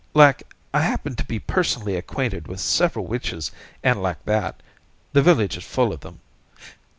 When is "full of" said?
5.63-5.99